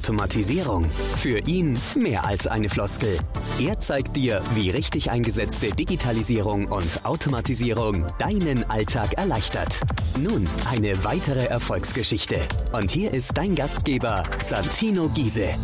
Automatisierung. 0.00 0.90
Für 1.18 1.40
ihn 1.46 1.78
mehr 1.94 2.24
als 2.24 2.46
eine 2.46 2.70
Floskel. 2.70 3.18
Er 3.60 3.78
zeigt 3.80 4.16
dir, 4.16 4.42
wie 4.54 4.70
richtig 4.70 5.10
eingesetzte 5.10 5.68
Digitalisierung 5.76 6.68
und 6.68 7.04
Automatisierung 7.04 8.06
deinen 8.18 8.68
Alltag 8.70 9.12
erleichtert. 9.18 9.78
Nun 10.18 10.48
eine 10.70 11.04
weitere 11.04 11.44
Erfolgsgeschichte. 11.44 12.40
Und 12.72 12.90
hier 12.90 13.12
ist 13.12 13.36
dein 13.36 13.54
Gastgeber, 13.54 14.22
Santino 14.38 15.10
Giese. 15.10 15.54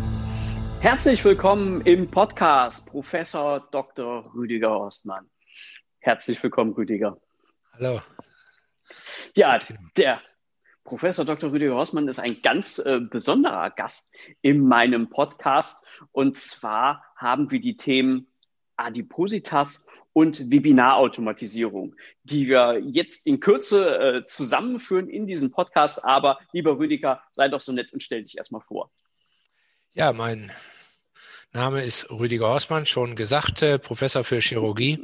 Herzlich 0.81 1.25
willkommen 1.25 1.81
im 1.81 2.07
Podcast 2.11 2.91
Professor 2.91 3.67
Dr. 3.71 4.31
Rüdiger 4.35 4.69
Horstmann. 4.69 5.25
Herzlich 5.99 6.41
willkommen, 6.43 6.73
Rüdiger. 6.73 7.17
Hallo. 7.73 8.01
Ja, 9.33 9.57
der 9.97 10.21
Professor 10.87 11.25
Dr. 11.25 11.51
Rüdiger 11.51 11.75
Horstmann 11.75 12.07
ist 12.07 12.19
ein 12.19 12.41
ganz 12.41 12.79
äh, 12.79 13.01
besonderer 13.01 13.71
Gast 13.71 14.15
in 14.41 14.65
meinem 14.65 15.09
Podcast. 15.09 15.85
Und 16.13 16.33
zwar 16.33 17.03
haben 17.17 17.51
wir 17.51 17.59
die 17.59 17.75
Themen 17.75 18.27
Adipositas 18.77 19.85
und 20.13 20.49
Webinarautomatisierung, 20.49 21.93
die 22.23 22.47
wir 22.47 22.79
jetzt 22.79 23.27
in 23.27 23.41
Kürze 23.41 23.97
äh, 23.99 24.23
zusammenführen 24.23 25.09
in 25.09 25.27
diesem 25.27 25.51
Podcast. 25.51 26.05
Aber 26.05 26.39
lieber 26.53 26.79
Rüdiger, 26.79 27.21
sei 27.31 27.49
doch 27.49 27.59
so 27.59 27.73
nett 27.73 27.91
und 27.91 28.01
stell 28.01 28.23
dich 28.23 28.37
erstmal 28.37 28.61
vor. 28.61 28.89
Ja, 29.91 30.13
mein 30.13 30.53
Name 31.57 31.83
ist 31.83 32.11
Rüdiger 32.11 32.49
Horstmann, 32.49 32.85
schon 32.85 33.15
gesagt, 33.15 33.63
äh, 33.63 33.79
Professor 33.79 34.23
für 34.23 34.39
Chirurgie 34.39 34.99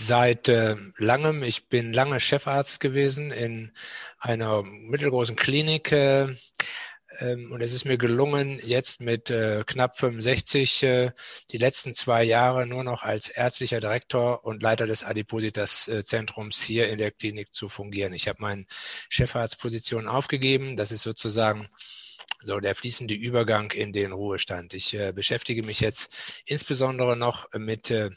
seit 0.00 0.48
äh, 0.48 0.74
langem. 0.96 1.44
Ich 1.44 1.68
bin 1.68 1.92
lange 1.92 2.18
Chefarzt 2.18 2.80
gewesen 2.80 3.30
in 3.30 3.70
einer 4.18 4.64
mittelgroßen 4.64 5.36
Klinik. 5.36 5.92
Äh, 5.92 6.34
ähm, 7.20 7.52
und 7.52 7.60
es 7.60 7.72
ist 7.72 7.84
mir 7.84 7.98
gelungen, 7.98 8.58
jetzt 8.64 9.00
mit 9.00 9.30
äh, 9.30 9.62
knapp 9.64 9.96
65 9.96 10.82
äh, 10.82 11.12
die 11.52 11.58
letzten 11.58 11.94
zwei 11.94 12.24
Jahre 12.24 12.66
nur 12.66 12.82
noch 12.82 13.04
als 13.04 13.28
ärztlicher 13.28 13.78
Direktor 13.78 14.44
und 14.44 14.60
Leiter 14.60 14.88
des 14.88 15.04
Adipositas-Zentrums 15.04 16.60
hier 16.62 16.88
in 16.88 16.98
der 16.98 17.12
Klinik 17.12 17.54
zu 17.54 17.68
fungieren. 17.68 18.12
Ich 18.12 18.26
habe 18.26 18.42
meine 18.42 18.64
Chefarztposition 19.08 20.08
aufgegeben. 20.08 20.76
Das 20.76 20.90
ist 20.90 21.02
sozusagen 21.02 21.68
so 22.44 22.60
der 22.60 22.74
fließende 22.74 23.14
Übergang 23.14 23.70
in 23.72 23.92
den 23.92 24.12
Ruhestand. 24.12 24.74
Ich 24.74 24.94
äh, 24.94 25.12
beschäftige 25.12 25.64
mich 25.66 25.80
jetzt 25.80 26.42
insbesondere 26.44 27.16
noch 27.16 27.48
mit 27.54 27.90
äh, 27.90 28.10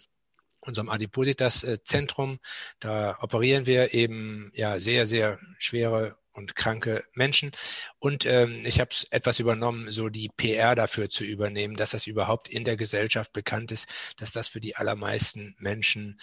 unserem 0.62 0.90
Adipositas-Zentrum. 0.90 2.40
Da 2.80 3.18
operieren 3.22 3.66
wir 3.66 3.94
eben 3.94 4.52
ja 4.53 4.80
sehr, 4.80 5.06
sehr 5.06 5.40
schwere 5.59 6.18
und 6.31 6.56
kranke 6.56 7.03
Menschen. 7.14 7.52
Und 8.00 8.26
ähm, 8.26 8.62
ich 8.66 8.80
habe 8.80 8.90
etwas 9.12 9.40
übernommen, 9.40 9.90
so 9.92 10.09
die 10.09 10.30
PR 10.36 10.76
dafür 10.76 11.09
zu 11.09 11.23
übernehmen, 11.23 11.76
dass 11.76 11.92
das 11.92 12.08
überhaupt 12.08 12.50
in 12.50 12.66
der 12.66 12.78
Gesellschaft 12.78 13.31
bekannt 13.31 13.72
ist, 13.72 13.88
dass 14.18 14.34
das 14.34 14.48
für 14.48 14.59
die 14.59 14.76
allermeisten 14.76 15.56
Menschen 15.59 16.20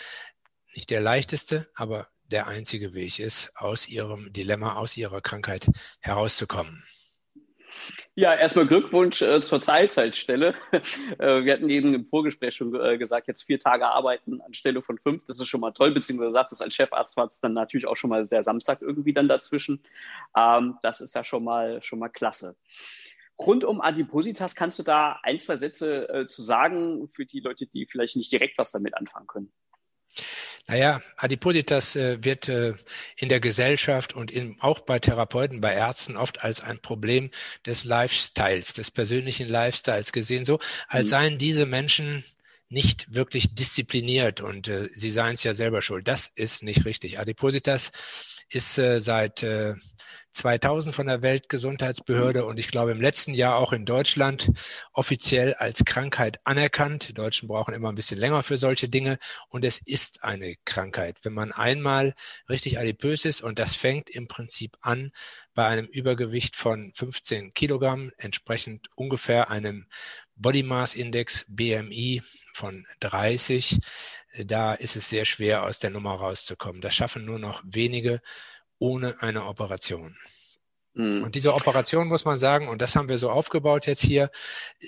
nicht 0.74 0.90
der 0.90 1.00
leichteste, 1.00 1.70
aber 1.74 2.08
der 2.24 2.46
einzige 2.46 2.94
Weg 2.94 3.18
ist, 3.18 3.52
aus 3.56 3.88
ihrem 3.88 4.32
Dilemma, 4.32 4.74
aus 4.74 4.96
ihrer 4.96 5.20
Krankheit 5.20 5.66
herauszukommen. 6.00 6.82
Ja, 8.14 8.34
erstmal 8.34 8.66
Glückwunsch 8.66 9.22
äh, 9.22 9.40
zur 9.40 9.58
Teilzeitstelle. 9.58 10.54
äh, 11.18 11.44
wir 11.44 11.52
hatten 11.54 11.70
eben 11.70 11.94
im 11.94 12.04
Vorgespräch 12.04 12.54
schon 12.54 12.74
äh, 12.78 12.98
gesagt, 12.98 13.26
jetzt 13.26 13.44
vier 13.44 13.58
Tage 13.58 13.86
arbeiten 13.86 14.42
anstelle 14.42 14.82
von 14.82 14.98
fünf. 14.98 15.24
Das 15.24 15.40
ist 15.40 15.48
schon 15.48 15.62
mal 15.62 15.70
toll, 15.72 15.92
beziehungsweise 15.92 16.32
sagt 16.32 16.52
es 16.52 16.60
als 16.60 16.74
Chefarzt 16.74 17.16
war 17.16 17.24
es 17.24 17.40
dann 17.40 17.54
natürlich 17.54 17.86
auch 17.86 17.96
schon 17.96 18.10
mal 18.10 18.26
der 18.26 18.42
Samstag 18.42 18.82
irgendwie 18.82 19.14
dann 19.14 19.28
dazwischen. 19.28 19.82
Ähm, 20.36 20.76
das 20.82 21.00
ist 21.00 21.14
ja 21.14 21.24
schon 21.24 21.42
mal, 21.42 21.82
schon 21.82 22.00
mal 22.00 22.10
klasse. 22.10 22.54
Rund 23.38 23.64
um 23.64 23.80
Adipositas 23.80 24.54
kannst 24.54 24.78
du 24.78 24.82
da 24.82 25.18
ein, 25.22 25.38
zwei 25.38 25.56
Sätze 25.56 26.06
äh, 26.10 26.26
zu 26.26 26.42
sagen 26.42 27.08
für 27.14 27.24
die 27.24 27.40
Leute, 27.40 27.66
die 27.66 27.86
vielleicht 27.86 28.16
nicht 28.16 28.30
direkt 28.30 28.58
was 28.58 28.72
damit 28.72 28.94
anfangen 28.94 29.26
können? 29.26 29.52
Naja, 30.66 31.00
Adipositas 31.16 31.96
äh, 31.96 32.24
wird 32.24 32.48
äh, 32.48 32.74
in 33.16 33.28
der 33.28 33.40
Gesellschaft 33.40 34.14
und 34.14 34.30
in, 34.30 34.60
auch 34.60 34.80
bei 34.80 34.98
Therapeuten, 34.98 35.60
bei 35.60 35.74
Ärzten 35.74 36.16
oft 36.16 36.44
als 36.44 36.60
ein 36.60 36.78
Problem 36.78 37.30
des 37.66 37.84
Lifestyles, 37.84 38.72
des 38.72 38.90
persönlichen 38.90 39.48
Lifestyles 39.48 40.12
gesehen, 40.12 40.44
so 40.44 40.60
als 40.88 41.06
mhm. 41.06 41.10
seien 41.10 41.38
diese 41.38 41.66
Menschen 41.66 42.24
nicht 42.68 43.12
wirklich 43.14 43.54
diszipliniert 43.54 44.40
und 44.40 44.68
äh, 44.68 44.88
sie 44.94 45.10
seien 45.10 45.34
es 45.34 45.42
ja 45.42 45.52
selber 45.52 45.82
schuld. 45.82 46.08
Das 46.08 46.28
ist 46.28 46.62
nicht 46.62 46.86
richtig. 46.86 47.18
Adipositas 47.18 47.92
ist 48.54 48.78
äh, 48.78 49.00
seit 49.00 49.42
äh, 49.42 49.74
2000 50.32 50.94
von 50.94 51.06
der 51.06 51.22
Weltgesundheitsbehörde 51.22 52.44
und 52.46 52.58
ich 52.58 52.68
glaube 52.68 52.90
im 52.92 53.00
letzten 53.00 53.34
Jahr 53.34 53.56
auch 53.56 53.72
in 53.72 53.84
Deutschland 53.84 54.50
offiziell 54.92 55.54
als 55.54 55.84
Krankheit 55.84 56.40
anerkannt. 56.44 57.08
Die 57.08 57.14
Deutschen 57.14 57.48
brauchen 57.48 57.74
immer 57.74 57.90
ein 57.90 57.94
bisschen 57.94 58.18
länger 58.18 58.42
für 58.42 58.56
solche 58.56 58.88
Dinge 58.88 59.18
und 59.48 59.64
es 59.64 59.80
ist 59.84 60.24
eine 60.24 60.56
Krankheit. 60.64 61.18
Wenn 61.22 61.34
man 61.34 61.52
einmal 61.52 62.14
richtig 62.48 62.78
adipös 62.78 63.24
ist 63.24 63.42
und 63.42 63.58
das 63.58 63.74
fängt 63.74 64.08
im 64.08 64.26
Prinzip 64.26 64.76
an 64.80 65.12
bei 65.54 65.66
einem 65.66 65.86
Übergewicht 65.86 66.56
von 66.56 66.92
15 66.94 67.52
Kilogramm, 67.52 68.12
entsprechend 68.16 68.88
ungefähr 68.94 69.50
einem 69.50 69.86
Body 70.34 70.62
Mass 70.62 70.94
Index 70.94 71.44
BMI 71.48 72.22
von 72.54 72.86
30, 73.00 73.78
da 74.44 74.72
ist 74.74 74.96
es 74.96 75.08
sehr 75.08 75.24
schwer 75.24 75.64
aus 75.64 75.78
der 75.78 75.90
Nummer 75.90 76.14
rauszukommen. 76.14 76.80
Das 76.80 76.94
schaffen 76.94 77.24
nur 77.24 77.38
noch 77.38 77.62
wenige 77.64 78.20
ohne 78.78 79.20
eine 79.22 79.44
Operation. 79.46 80.16
Mhm. 80.94 81.22
Und 81.22 81.34
diese 81.34 81.54
Operation 81.54 82.08
muss 82.08 82.24
man 82.24 82.38
sagen, 82.38 82.68
und 82.68 82.82
das 82.82 82.96
haben 82.96 83.08
wir 83.08 83.18
so 83.18 83.30
aufgebaut 83.30 83.86
jetzt 83.86 84.02
hier, 84.02 84.30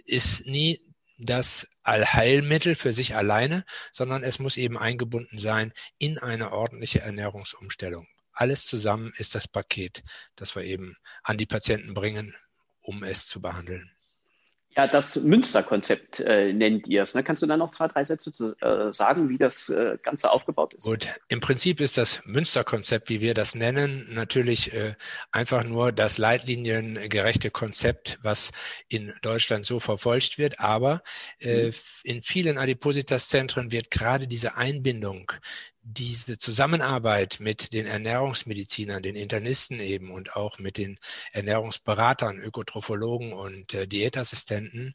ist 0.07 0.47
nie 0.47 0.81
das 1.19 1.69
Allheilmittel 1.83 2.75
für 2.75 2.93
sich 2.93 3.15
alleine, 3.15 3.65
sondern 3.93 4.25
es 4.25 4.39
muss 4.39 4.57
eben 4.57 4.77
eingebunden 4.79 5.39
sein 5.39 5.73
in 5.99 6.19
eine 6.19 6.53
ordentliche 6.53 7.01
Ernährungsumstellung. 7.01 8.09
Alles 8.35 8.67
zusammen 8.67 9.13
ist 9.17 9.35
das 9.35 9.49
Paket, 9.49 10.03
das 10.37 10.57
wir 10.57 10.65
eben 10.65 10.97
an 11.23 11.39
die 11.39 11.47
Patienten 11.47 11.95
bringen, 11.95 12.35
um 12.81 13.03
es 13.03 13.27
zu 13.27 13.41
behandeln. 13.41 13.95
Ja, 14.77 14.89
das 14.89 15.23
Münsterkonzept 15.23 16.19
äh, 16.19 16.53
nennt 16.53 16.89
ihr 16.89 17.03
es. 17.03 17.15
Ne? 17.15 17.23
Kannst 17.23 17.43
du 17.43 17.47
da 17.47 17.57
noch 17.57 17.71
zwei, 17.71 17.87
drei 17.87 18.03
Sätze 18.03 18.33
zu 18.33 18.57
äh, 18.61 18.91
sagen, 18.91 19.29
wie 19.29 19.39
das 19.39 19.69
äh, 19.69 19.99
Ganze 20.03 20.33
aufgebaut 20.33 20.75
ist? 20.75 20.85
Gut, 20.85 21.15
im 21.29 21.39
Prinzip 21.39 21.81
ist 21.81 21.97
das 21.97 22.23
Münsterkonzept, 22.25 23.09
wie 23.09 23.21
wir 23.21 23.35
das 23.35 23.55
nennen, 23.55 24.13
natürlich 24.13 24.73
äh, 24.73 24.97
einfach 25.31 25.63
nur 25.63 25.93
das 25.93 26.19
leitliniengerechte 26.19 27.53
Konzept, 27.53 28.19
was 28.23 28.51
in 28.89 29.15
Deutschland 29.23 29.65
so 29.65 29.79
verfolgt 29.79 30.39
wird. 30.39 30.59
Aber 30.59 31.05
äh, 31.39 31.67
mhm. 31.67 31.73
in 32.03 32.21
vielen 32.21 32.59
Adipositas-Zentren 32.59 33.71
wird 33.71 33.93
gerade 33.93 34.27
diese 34.27 34.57
Einbindung 34.57 35.31
diese 35.87 36.39
Zusammenarbeit 36.39 37.41
mit 37.41 37.75
den 37.75 37.87
Ernährungsmedizinern, 37.87 39.03
den 39.03 39.17
Internisten 39.17 39.81
eben 39.81 40.13
und 40.13 40.35
auch 40.35 40.59
mit 40.59 40.79
den 40.79 40.99
Ernährungsberatern, 41.33 42.39
Ökotrophologen 42.39 43.35
und 43.35 43.75
äh, 43.75 43.87
Diätassistenten 43.87 44.95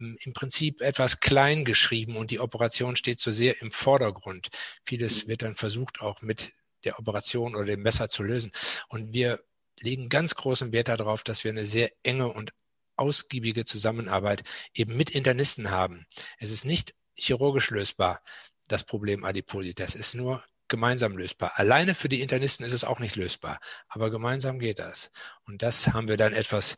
ähm, 0.00 0.16
im 0.20 0.32
Prinzip 0.32 0.80
etwas 0.80 1.20
klein 1.20 1.64
geschrieben 1.64 2.16
und 2.16 2.32
die 2.32 2.40
Operation 2.40 2.96
steht 2.96 3.20
so 3.20 3.30
sehr 3.30 3.62
im 3.62 3.70
Vordergrund. 3.70 4.48
Vieles 4.84 5.28
wird 5.28 5.42
dann 5.42 5.54
versucht 5.54 6.00
auch 6.00 6.20
mit 6.20 6.52
der 6.82 6.98
Operation 6.98 7.54
oder 7.54 7.66
dem 7.66 7.82
Messer 7.82 8.08
zu 8.08 8.24
lösen. 8.24 8.50
Und 8.88 9.14
wir 9.14 9.40
legen 9.80 10.08
ganz 10.08 10.34
großen 10.34 10.72
Wert 10.72 10.88
darauf, 10.88 11.22
dass 11.22 11.44
wir 11.44 11.52
eine 11.52 11.64
sehr 11.64 11.92
enge 12.02 12.28
und 12.28 12.52
ausgiebige 12.96 13.64
Zusammenarbeit 13.64 14.42
eben 14.74 14.96
mit 14.96 15.10
Internisten 15.10 15.70
haben. 15.70 16.06
Es 16.38 16.50
ist 16.50 16.64
nicht 16.64 16.94
chirurgisch 17.14 17.70
lösbar 17.70 18.20
das 18.68 18.84
Problem 18.84 19.24
Adipositas 19.24 19.94
ist 19.94 20.14
nur 20.14 20.42
gemeinsam 20.68 21.16
lösbar. 21.16 21.52
Alleine 21.56 21.94
für 21.94 22.08
die 22.08 22.20
Internisten 22.20 22.64
ist 22.64 22.72
es 22.72 22.84
auch 22.84 22.98
nicht 22.98 23.16
lösbar, 23.16 23.60
aber 23.88 24.10
gemeinsam 24.10 24.58
geht 24.58 24.78
das. 24.78 25.10
Und 25.46 25.62
das 25.62 25.88
haben 25.88 26.08
wir 26.08 26.16
dann 26.16 26.32
etwas 26.32 26.76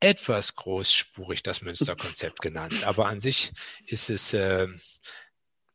etwas 0.00 0.54
großspurig 0.54 1.42
das 1.42 1.62
Münsterkonzept 1.62 2.40
genannt. 2.40 2.86
Aber 2.86 3.06
an 3.06 3.20
sich 3.20 3.52
ist 3.86 4.10
es 4.10 4.34
äh, 4.34 4.66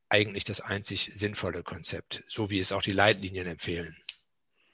eigentlich 0.09 0.43
das 0.43 0.61
einzig 0.61 1.11
sinnvolle 1.15 1.63
Konzept, 1.63 2.23
so 2.27 2.49
wie 2.49 2.59
es 2.59 2.71
auch 2.71 2.81
die 2.81 2.91
Leitlinien 2.91 3.47
empfehlen. 3.47 3.97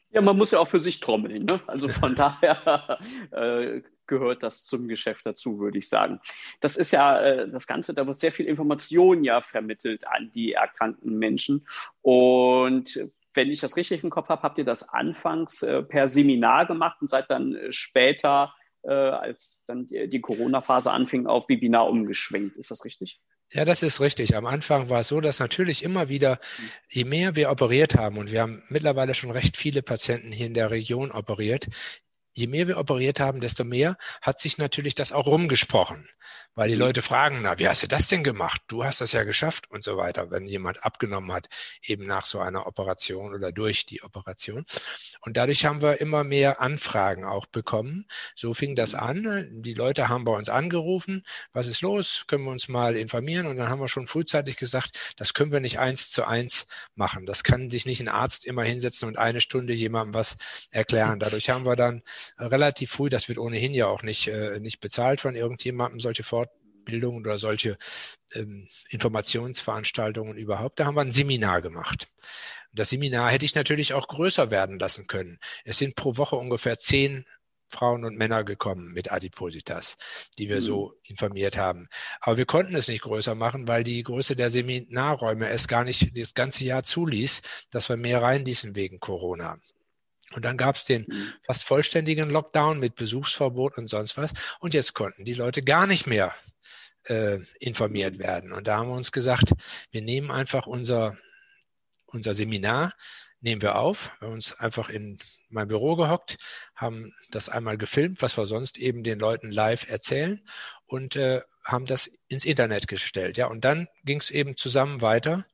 Ja, 0.10 0.22
man 0.22 0.38
muss 0.38 0.52
ja 0.52 0.60
auch 0.60 0.68
für 0.68 0.82
sich 0.82 1.00
trommeln. 1.00 1.46
Ne? 1.46 1.60
Also 1.68 1.90
von 1.90 2.16
daher 2.16 3.00
äh, 3.32 3.82
gehört 4.08 4.44
das 4.44 4.66
zum 4.66 4.88
Geschäft 4.88 5.26
dazu, 5.26 5.60
würde 5.60 5.78
ich 5.78 5.90
sagen. 5.90 6.20
Das 6.62 6.78
ist 6.78 6.92
ja 6.92 7.20
äh, 7.22 7.50
das 7.50 7.68
Ganze, 7.68 7.94
da 7.94 8.08
wird 8.08 8.18
sehr 8.18 8.32
viel 8.32 8.48
Information 8.48 9.24
ja 9.24 9.42
vermittelt 9.42 10.08
an 10.08 10.32
die 10.34 10.54
erkrankten 10.54 11.18
Menschen. 11.18 11.68
Und 12.02 13.00
wenn 13.34 13.52
ich 13.52 13.62
das 13.62 13.78
richtig 13.78 14.04
im 14.04 14.10
Kopf 14.10 14.30
habe, 14.30 14.42
habt 14.42 14.58
ihr 14.58 14.66
das 14.66 14.90
anfangs 14.90 15.62
äh, 15.62 15.84
per 15.84 16.08
Seminar 16.08 16.66
gemacht 16.66 16.98
und 17.02 17.10
seid 17.10 17.30
dann 17.30 17.56
äh, 17.56 17.72
später, 17.72 18.54
äh, 18.82 18.92
als 18.92 19.64
dann 19.68 19.88
die, 19.88 20.10
die 20.10 20.22
Corona-Phase 20.22 20.92
anfing, 20.92 21.28
auf 21.28 21.48
Webinar 21.48 21.88
umgeschwenkt. 21.88 22.58
Ist 22.58 22.72
das 22.72 22.84
richtig? 22.84 23.22
Ja, 23.54 23.64
das 23.64 23.82
ist 23.82 24.02
richtig. 24.02 24.36
Am 24.36 24.46
Anfang 24.46 24.90
war 24.90 25.00
es 25.00 25.08
so, 25.08 25.22
dass 25.22 25.40
natürlich 25.40 25.84
immer 25.84 26.10
wieder, 26.10 26.40
je 26.90 27.06
mehr 27.06 27.38
wir 27.38 27.50
operiert 27.50 27.96
haben, 27.96 28.18
und 28.18 28.32
wir 28.32 28.42
haben 28.42 28.62
mittlerweile 28.68 29.14
schon 29.14 29.32
recht 29.32 29.56
viele 29.56 29.82
Patienten 29.82 30.34
hier 30.34 30.48
in 30.48 30.54
der 30.54 30.70
Region 30.70 31.12
operiert, 31.12 31.68
je 32.38 32.48
mehr 32.48 32.68
wir 32.68 32.78
operiert 32.78 33.20
haben, 33.20 33.42
desto 33.42 33.64
mehr 33.64 33.98
hat 34.22 34.40
sich 34.40 34.60
natürlich 34.60 34.94
das 34.94 35.12
auch 35.12 35.26
rumgesprochen, 35.26 36.08
weil 36.54 36.70
die 36.70 36.76
mhm. 36.76 36.82
Leute 36.82 37.02
fragen, 37.02 37.40
na, 37.42 37.58
wie 37.58 37.68
hast 37.68 37.82
du 37.82 37.88
das 37.88 38.08
denn 38.08 38.24
gemacht? 38.24 38.62
Du 38.68 38.84
hast 38.84 39.02
das 39.02 39.12
ja 39.12 39.24
geschafft 39.24 39.70
und 39.72 39.84
so 39.84 39.98
weiter, 39.98 40.30
wenn 40.30 40.46
jemand 40.46 40.84
abgenommen 40.86 41.32
hat, 41.32 41.48
eben 41.82 42.06
nach 42.06 42.26
so 42.26 42.40
einer 42.40 42.68
Operation 42.68 43.34
oder 43.34 43.52
durch 43.52 43.88
die 43.88 44.04
Operation. 44.04 44.66
Und 45.22 45.36
dadurch 45.36 45.66
haben 45.66 45.82
wir 45.82 46.00
immer 46.00 46.24
mehr 46.24 46.62
Anfragen 46.62 47.26
auch 47.26 47.48
bekommen. 47.48 48.06
So 48.36 48.54
fing 48.54 48.76
das 48.76 48.94
mhm. 48.94 49.00
an. 49.00 49.48
Die 49.64 49.74
Leute 49.74 50.08
haben 50.08 50.24
bei 50.24 50.34
uns 50.34 50.50
angerufen, 50.50 51.26
was 51.54 51.66
ist 51.66 51.82
los? 51.82 52.26
Können 52.28 52.44
wir 52.44 52.52
uns 52.52 52.68
mal 52.68 52.96
informieren? 52.96 53.48
Und 53.48 53.58
dann 53.58 53.70
haben 53.70 53.82
wir 53.82 53.88
schon 53.88 54.06
frühzeitig 54.06 54.58
gesagt, 54.58 55.16
das 55.18 55.34
können 55.34 55.52
wir 55.52 55.60
nicht 55.60 55.80
eins 55.80 56.12
zu 56.12 56.26
eins 56.26 56.68
machen. 56.94 57.26
Das 57.26 57.44
kann 57.44 57.72
sich 57.72 57.88
nicht 57.88 58.00
ein 58.00 58.10
Arzt 58.10 58.46
immer 58.46 58.64
hinsetzen 58.64 59.08
und 59.08 59.18
eine 59.18 59.42
Stunde 59.42 59.74
jemandem 59.74 60.14
was 60.14 60.38
erklären. 60.70 61.20
Dadurch 61.20 61.50
haben 61.50 61.66
wir 61.66 61.76
dann 61.76 62.04
relativ 62.38 62.92
früh, 62.92 63.10
das 63.10 63.28
wird 63.28 63.38
ohnehin 63.40 63.74
ja 63.74 63.88
auch 63.88 64.04
nicht, 64.04 64.28
äh, 64.28 64.60
nicht 64.60 64.80
bezahlt 64.80 65.22
von 65.22 65.36
irgendjemandem, 65.36 66.00
solche 66.00 66.24
Fortbildungen 66.24 67.22
oder 67.22 67.38
solche 67.38 67.78
ähm, 68.34 68.68
Informationsveranstaltungen 68.90 70.38
überhaupt. 70.38 70.80
Da 70.80 70.86
haben 70.86 70.96
wir 70.96 71.02
ein 71.02 71.12
Seminar 71.12 71.62
gemacht. 71.62 72.08
Das 72.74 72.90
Seminar 72.90 73.32
hätte 73.32 73.46
ich 73.46 73.56
natürlich 73.56 73.94
auch 73.94 74.08
größer 74.08 74.52
werden 74.52 74.80
lassen 74.80 75.08
können. 75.08 75.40
Es 75.64 75.78
sind 75.78 75.96
pro 75.96 76.18
Woche 76.18 76.36
ungefähr 76.36 76.78
zehn 76.78 77.26
Frauen 77.70 78.06
und 78.06 78.18
Männer 78.18 78.44
gekommen 78.44 78.94
mit 78.94 79.12
Adipositas, 79.12 79.98
die 80.38 80.50
wir 80.50 80.58
mhm. 80.58 80.62
so 80.62 80.94
informiert 81.04 81.58
haben. 81.58 81.90
Aber 82.22 82.38
wir 82.38 82.46
konnten 82.46 82.76
es 82.76 82.88
nicht 82.88 83.02
größer 83.02 83.36
machen, 83.36 83.68
weil 83.68 83.84
die 83.84 84.04
Größe 84.04 84.36
der 84.36 84.50
Seminarräume 84.50 85.50
es 85.50 85.68
gar 85.68 85.84
nicht 85.84 86.18
das 86.18 86.34
ganze 86.34 86.64
Jahr 86.64 86.84
zuließ, 86.84 87.42
dass 87.70 87.90
wir 87.90 87.98
mehr 87.98 88.22
reinließen 88.22 88.76
wegen 88.76 89.00
Corona. 89.00 89.60
Und 90.34 90.44
dann 90.44 90.58
gab 90.58 90.76
es 90.76 90.86
den 90.86 91.06
mhm. 91.08 91.34
fast 91.46 91.64
vollständigen 91.64 92.30
Lockdown 92.30 92.80
mit 92.80 92.96
Besuchsverbot 92.96 93.78
und 93.78 93.88
sonst 93.88 94.18
was. 94.18 94.34
Und 94.60 94.74
jetzt 94.74 94.94
konnten 94.94 95.24
die 95.24 95.34
Leute 95.34 95.64
gar 95.64 95.88
nicht 95.88 96.06
mehr 96.06 96.34
äh, 97.06 97.40
informiert 97.60 98.20
werden. 98.20 98.52
Und 98.52 98.68
da 98.68 98.78
haben 98.78 98.90
wir 98.90 98.96
uns 98.96 99.12
gesagt, 99.12 99.54
wir 99.92 100.02
nehmen 100.02 100.30
einfach 100.30 100.68
unser, 100.68 101.18
unser 102.08 102.34
Seminar, 102.34 102.94
nehmen 103.40 103.62
wir 103.62 103.76
auf. 103.76 104.12
Wir 104.20 104.28
haben 104.28 104.34
uns 104.36 104.54
einfach 104.60 104.90
in 104.90 105.18
mein 105.50 105.70
Büro 105.70 105.96
gehockt, 105.96 106.38
haben 106.76 107.14
das 107.32 107.48
einmal 107.48 107.78
gefilmt, 107.78 108.22
was 108.22 108.38
wir 108.38 108.46
sonst 108.46 108.78
eben 108.78 109.04
den 109.04 109.20
Leuten 109.20 109.50
live 109.50 109.90
erzählen 109.90 110.46
und 110.86 111.16
äh, 111.16 111.42
haben 111.64 111.86
das 111.86 112.08
ins 112.28 112.44
Internet 112.46 112.88
gestellt. 112.88 113.38
Ja, 113.38 113.48
und 113.48 113.64
dann 113.64 113.88
ging 114.04 114.20
es 114.20 114.32
eben 114.32 114.58
zusammen 114.58 115.02
weiter, 115.02 115.46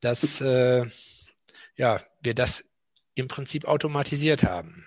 dass 0.00 0.40
äh, 0.40 0.86
ja, 1.76 2.00
wir 2.20 2.34
das 2.34 2.64
im 3.14 3.28
Prinzip 3.28 3.66
automatisiert 3.66 4.44
haben. 4.44 4.86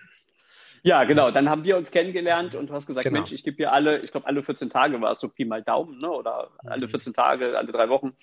Ja, 0.85 1.03
genau. 1.03 1.31
Dann 1.31 1.49
haben 1.49 1.65
wir 1.65 1.77
uns 1.77 1.89
kennengelernt 1.89 2.53
und 2.53 2.69
du 2.69 2.73
hast 2.75 2.85
gesagt, 2.85 3.05
genau. 3.05 3.17
Mensch, 3.17 3.31
ich 3.31 3.43
gebe 3.43 3.57
dir 3.57 3.73
alle, 3.73 4.01
ich 4.01 4.11
glaube, 4.11 4.27
alle 4.27 4.43
14 4.43 4.69
Tage 4.69 5.01
war 5.01 5.09
es 5.09 5.19
so 5.19 5.29
Pi 5.29 5.43
mal 5.43 5.63
Daumen, 5.63 5.99
ne? 5.99 6.11
oder 6.11 6.51
alle 6.63 6.87
14 6.87 7.09
mhm. 7.09 7.15
Tage, 7.15 7.57
alle 7.57 7.71
drei 7.71 7.89
Wochen 7.89 8.15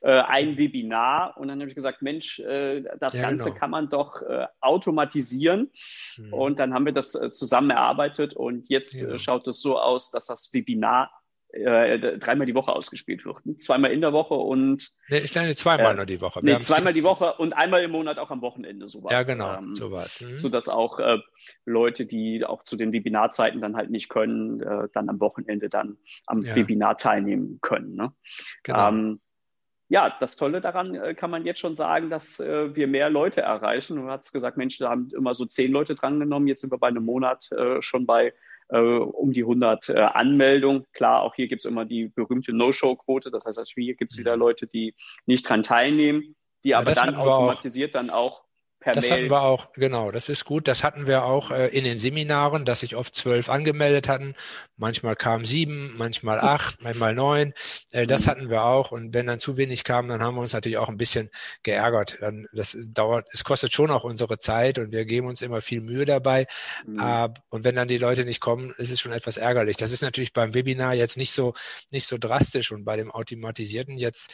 äh, 0.00 0.22
ein 0.22 0.56
Webinar. 0.56 1.36
Und 1.36 1.48
dann 1.48 1.60
habe 1.60 1.68
ich 1.68 1.74
gesagt, 1.74 2.00
Mensch, 2.00 2.38
äh, 2.38 2.84
das 2.98 3.12
ja, 3.12 3.20
Ganze 3.20 3.50
genau. 3.50 3.56
kann 3.56 3.70
man 3.70 3.90
doch 3.90 4.22
äh, 4.22 4.46
automatisieren. 4.62 5.70
Mhm. 6.16 6.32
Und 6.32 6.58
dann 6.58 6.72
haben 6.72 6.86
wir 6.86 6.94
das 6.94 7.14
äh, 7.14 7.30
zusammen 7.32 7.68
erarbeitet 7.68 8.32
und 8.32 8.70
jetzt 8.70 8.94
äh, 8.94 9.04
genau. 9.04 9.18
schaut 9.18 9.46
es 9.46 9.60
so 9.60 9.78
aus, 9.78 10.10
dass 10.10 10.24
das 10.24 10.54
Webinar 10.54 11.10
äh, 11.50 12.18
dreimal 12.18 12.46
die 12.46 12.54
Woche 12.54 12.72
ausgespielt 12.72 13.24
wird. 13.24 13.38
Zweimal 13.60 13.92
in 13.92 14.00
der 14.00 14.12
Woche 14.12 14.34
und. 14.34 14.90
Nee, 15.08 15.18
ich 15.18 15.34
meine 15.34 15.54
zweimal 15.54 15.92
äh, 15.92 15.96
nur 15.96 16.06
die 16.06 16.20
Woche. 16.20 16.42
Wir 16.42 16.54
nee, 16.54 16.58
zweimal 16.60 16.92
die 16.92 17.04
Woche 17.04 17.34
und 17.34 17.56
einmal 17.56 17.82
im 17.82 17.90
Monat 17.92 18.18
auch 18.18 18.30
am 18.30 18.42
Wochenende 18.42 18.88
sowas. 18.88 19.12
Ja, 19.12 19.22
genau, 19.22 19.56
ähm, 19.56 19.76
sowas. 19.76 20.20
Mhm. 20.20 20.38
Sodass 20.38 20.68
auch 20.68 20.98
äh, 20.98 21.18
Leute, 21.64 22.06
die 22.06 22.44
auch 22.44 22.62
zu 22.64 22.76
den 22.76 22.92
Webinarzeiten 22.92 23.60
dann 23.60 23.76
halt 23.76 23.90
nicht 23.90 24.08
können, 24.08 24.60
äh, 24.60 24.88
dann 24.92 25.08
am 25.08 25.20
Wochenende 25.20 25.68
dann 25.68 25.96
am 26.26 26.42
ja. 26.42 26.54
Webinar 26.54 26.96
teilnehmen 26.96 27.58
können. 27.62 27.94
Ne? 27.94 28.12
Genau. 28.62 28.88
Ähm, 28.88 29.20
ja, 29.88 30.16
das 30.18 30.36
Tolle 30.36 30.60
daran 30.60 30.94
äh, 30.96 31.14
kann 31.14 31.30
man 31.30 31.44
jetzt 31.44 31.60
schon 31.60 31.76
sagen, 31.76 32.10
dass 32.10 32.40
äh, 32.40 32.74
wir 32.74 32.88
mehr 32.88 33.08
Leute 33.08 33.42
erreichen. 33.42 33.96
Du 33.96 34.10
hast 34.10 34.32
gesagt, 34.32 34.56
Mensch, 34.56 34.78
da 34.78 34.90
haben 34.90 35.10
immer 35.16 35.32
so 35.34 35.44
zehn 35.44 35.70
Leute 35.70 35.94
drangenommen. 35.94 36.48
Jetzt 36.48 36.60
sind 36.62 36.72
wir 36.72 36.78
bei 36.78 36.88
einem 36.88 37.04
Monat 37.04 37.50
äh, 37.52 37.80
schon 37.82 38.04
bei 38.04 38.32
äh, 38.68 38.78
um 38.78 39.32
die 39.32 39.42
100 39.42 39.88
äh, 39.88 39.98
Anmeldungen. 39.98 40.86
Klar, 40.92 41.22
auch 41.22 41.34
hier 41.34 41.48
gibt 41.48 41.60
es 41.60 41.64
immer 41.64 41.84
die 41.84 42.08
berühmte 42.08 42.52
No-Show-Quote. 42.52 43.30
Das 43.30 43.44
heißt, 43.44 43.58
also 43.58 43.72
hier 43.74 43.94
gibt 43.94 44.12
es 44.12 44.18
wieder 44.18 44.36
mhm. 44.36 44.40
Leute, 44.40 44.66
die 44.66 44.94
nicht 45.26 45.48
dran 45.48 45.62
teilnehmen, 45.62 46.36
die 46.64 46.70
ja, 46.70 46.78
aber 46.78 46.92
dann 46.92 47.14
automatisiert 47.14 47.94
dann 47.94 48.10
auch 48.10 48.45
per 48.86 48.94
das 48.94 49.08
Mail. 49.08 49.18
hatten 49.18 49.30
wir 49.30 49.42
auch, 49.42 49.72
genau, 49.72 50.12
das 50.12 50.28
ist 50.28 50.44
gut. 50.44 50.68
Das 50.68 50.84
hatten 50.84 51.08
wir 51.08 51.24
auch 51.24 51.50
äh, 51.50 51.66
in 51.76 51.82
den 51.82 51.98
Seminaren, 51.98 52.64
dass 52.64 52.80
sich 52.80 52.94
oft 52.94 53.16
zwölf 53.16 53.48
angemeldet 53.48 54.06
hatten. 54.06 54.36
Manchmal 54.76 55.16
kamen 55.16 55.44
sieben, 55.44 55.94
manchmal 55.96 56.38
acht, 56.38 56.80
manchmal 56.80 57.12
neun. 57.12 57.52
Äh, 57.90 58.06
das 58.06 58.26
mhm. 58.26 58.30
hatten 58.30 58.50
wir 58.50 58.62
auch. 58.62 58.92
Und 58.92 59.12
wenn 59.12 59.26
dann 59.26 59.40
zu 59.40 59.56
wenig 59.56 59.82
kamen, 59.82 60.08
dann 60.08 60.22
haben 60.22 60.36
wir 60.36 60.40
uns 60.40 60.52
natürlich 60.52 60.78
auch 60.78 60.88
ein 60.88 60.98
bisschen 60.98 61.30
geärgert. 61.64 62.18
Dann, 62.20 62.46
das 62.52 62.78
dauert, 62.88 63.26
es 63.32 63.42
kostet 63.42 63.72
schon 63.72 63.90
auch 63.90 64.04
unsere 64.04 64.38
Zeit 64.38 64.78
und 64.78 64.92
wir 64.92 65.04
geben 65.04 65.26
uns 65.26 65.42
immer 65.42 65.62
viel 65.62 65.80
Mühe 65.80 66.04
dabei. 66.04 66.46
Mhm. 66.86 67.00
Äh, 67.00 67.28
und 67.48 67.64
wenn 67.64 67.74
dann 67.74 67.88
die 67.88 67.98
Leute 67.98 68.24
nicht 68.24 68.40
kommen, 68.40 68.72
ist 68.78 68.92
es 68.92 69.00
schon 69.00 69.10
etwas 69.10 69.36
ärgerlich. 69.36 69.76
Das 69.76 69.90
ist 69.90 70.02
natürlich 70.02 70.32
beim 70.32 70.54
Webinar 70.54 70.94
jetzt 70.94 71.16
nicht 71.16 71.32
so, 71.32 71.54
nicht 71.90 72.06
so 72.06 72.18
drastisch 72.18 72.70
und 72.70 72.84
bei 72.84 72.96
dem 72.96 73.10
automatisierten 73.10 73.96
jetzt 73.96 74.30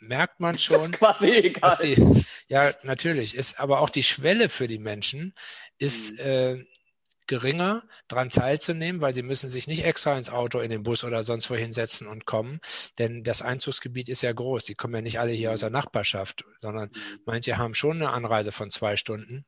merkt 0.00 0.40
man 0.40 0.58
schon. 0.58 0.80
Ist 0.80 0.92
quasi 0.92 1.30
egal. 1.30 1.76
Die, 1.82 2.24
ja, 2.48 2.72
natürlich. 2.82 3.34
Ist 3.34 3.60
aber 3.60 3.80
auch 3.80 3.90
die 3.90 4.02
Schwelle 4.02 4.48
für 4.48 4.68
die 4.68 4.78
Menschen 4.78 5.34
ist 5.78 6.12
mhm. 6.12 6.18
äh, 6.20 6.64
geringer, 7.26 7.84
daran 8.08 8.30
teilzunehmen, 8.30 9.00
weil 9.00 9.12
sie 9.14 9.22
müssen 9.22 9.48
sich 9.48 9.68
nicht 9.68 9.84
extra 9.84 10.16
ins 10.16 10.30
Auto, 10.30 10.60
in 10.60 10.70
den 10.70 10.82
Bus 10.82 11.04
oder 11.04 11.22
sonst 11.22 11.50
wohin 11.50 11.72
setzen 11.72 12.06
und 12.06 12.24
kommen. 12.24 12.60
Denn 12.98 13.22
das 13.22 13.42
Einzugsgebiet 13.42 14.08
ist 14.08 14.22
ja 14.22 14.32
groß. 14.32 14.64
Die 14.64 14.74
kommen 14.74 14.94
ja 14.94 15.02
nicht 15.02 15.20
alle 15.20 15.32
hier 15.32 15.52
aus 15.52 15.60
der 15.60 15.70
Nachbarschaft, 15.70 16.44
sondern 16.60 16.88
mhm. 16.88 17.20
manche 17.26 17.58
haben 17.58 17.74
schon 17.74 17.98
eine 17.98 18.10
Anreise 18.10 18.50
von 18.50 18.70
zwei 18.70 18.96
Stunden 18.96 19.44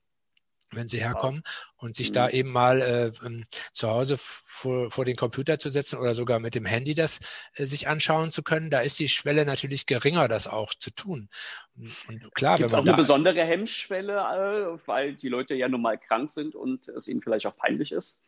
wenn 0.72 0.88
sie 0.88 1.00
herkommen 1.00 1.42
und 1.76 1.96
sich 1.96 2.10
mhm. 2.10 2.14
da 2.14 2.28
eben 2.28 2.50
mal 2.50 2.80
äh, 2.80 3.26
ähm, 3.26 3.44
zu 3.72 3.88
Hause 3.88 4.16
vor, 4.18 4.90
vor 4.90 5.04
den 5.04 5.16
Computer 5.16 5.58
zu 5.58 5.70
setzen 5.70 5.98
oder 5.98 6.14
sogar 6.14 6.38
mit 6.38 6.54
dem 6.54 6.64
Handy 6.64 6.94
das 6.94 7.20
äh, 7.54 7.66
sich 7.66 7.88
anschauen 7.88 8.30
zu 8.30 8.42
können, 8.42 8.70
da 8.70 8.80
ist 8.80 8.98
die 8.98 9.08
Schwelle 9.08 9.44
natürlich 9.44 9.86
geringer, 9.86 10.28
das 10.28 10.46
auch 10.46 10.74
zu 10.74 10.90
tun. 10.90 11.28
Und, 11.76 11.94
und 12.08 12.34
klar, 12.34 12.56
Gibt 12.56 12.70
es 12.70 12.74
auch 12.74 12.80
eine 12.80 12.94
besondere 12.94 13.42
Hemmschwelle, 13.42 14.12
äh, 14.14 14.78
weil 14.86 15.14
die 15.14 15.28
Leute 15.28 15.54
ja 15.54 15.68
nun 15.68 15.82
mal 15.82 15.98
krank 15.98 16.30
sind 16.30 16.54
und 16.54 16.88
es 16.88 17.08
ihnen 17.08 17.22
vielleicht 17.22 17.46
auch 17.46 17.56
peinlich 17.56 17.92
ist? 17.92 18.20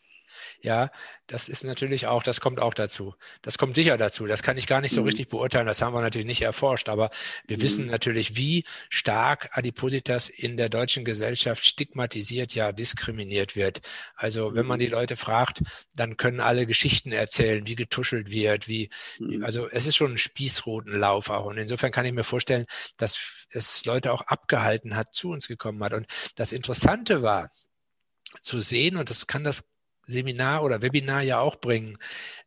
Ja, 0.61 0.91
das 1.27 1.49
ist 1.49 1.65
natürlich 1.65 2.07
auch, 2.07 2.23
das 2.23 2.41
kommt 2.41 2.61
auch 2.61 2.75
dazu. 2.75 3.15
Das 3.41 3.59
kommt 3.59 3.75
sicher 3.75 3.97
dazu. 3.97 4.27
Das 4.27 4.43
kann 4.43 4.57
ich 4.57 4.67
gar 4.67 4.81
nicht 4.81 4.93
so 4.93 5.01
mhm. 5.01 5.07
richtig 5.07 5.29
beurteilen. 5.29 5.67
Das 5.67 5.83
haben 5.83 5.95
wir 5.95 6.01
natürlich 6.01 6.27
nicht 6.27 6.43
erforscht. 6.43 6.89
Aber 6.89 7.11
wir 7.47 7.59
mhm. 7.59 7.63
wissen 7.63 7.87
natürlich, 7.87 8.37
wie 8.37 8.65
stark 8.91 9.51
Adipositas 9.53 10.29
in 10.29 10.57
der 10.57 10.69
deutschen 10.69 11.05
Gesellschaft 11.05 11.65
stigmatisiert, 11.65 12.55
ja 12.55 12.73
diskriminiert 12.73 13.57
wird. 13.57 13.81
Also 14.15 14.55
wenn 14.55 14.67
man 14.67 14.79
die 14.79 14.87
mhm. 14.87 14.93
Leute 14.93 15.17
fragt, 15.17 15.63
dann 15.95 16.17
können 16.17 16.41
alle 16.41 16.67
Geschichten 16.67 17.13
erzählen, 17.13 17.67
wie 17.67 17.75
getuschelt 17.77 18.31
wird, 18.31 18.69
wie, 18.69 18.91
mhm. 19.19 19.45
also 19.45 19.69
es 19.69 19.87
ist 19.87 19.97
schon 19.97 20.13
ein 20.13 20.19
Spießrutenlauf 20.19 21.31
auch. 21.31 21.47
Und 21.47 21.57
insofern 21.57 21.93
kann 21.93 22.07
ich 22.07 22.13
mir 22.13 22.25
vorstellen, 22.25 22.67
dass 22.97 23.47
es 23.51 23.85
Leute 23.85 24.13
auch 24.13 24.23
abgehalten 24.23 24.97
hat, 24.97 25.15
zu 25.15 25.31
uns 25.31 25.49
gekommen 25.49 25.83
hat. 25.83 25.93
Und 25.93 26.07
das 26.37 26.53
Interessante 26.53 27.23
war, 27.23 27.51
zu 28.41 28.61
sehen, 28.61 28.97
und 28.97 29.11
das 29.11 29.27
kann 29.27 29.45
das 29.45 29.65
Seminar 30.13 30.63
oder 30.63 30.83
Webinar 30.83 31.23
ja 31.23 31.41
auch 31.41 31.57
bringen. 31.57 31.99